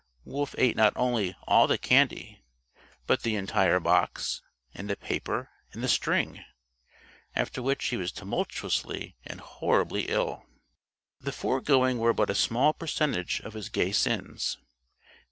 [0.25, 2.41] Wolf ate not only all the candy,
[3.05, 4.41] but the entire box
[4.73, 6.43] and the paper and the string
[7.35, 10.47] after which he was tumultuously and horribly ill.
[11.19, 14.57] The foregoing were but a small percentage of his gay sins.